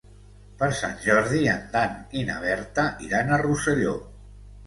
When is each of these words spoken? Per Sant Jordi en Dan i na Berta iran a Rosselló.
Per 0.61 0.69
Sant 0.77 0.95
Jordi 1.03 1.41
en 1.51 1.59
Dan 1.75 1.99
i 2.21 2.25
na 2.29 2.39
Berta 2.45 2.85
iran 3.09 3.29
a 3.29 3.39
Rosselló. 3.45 3.95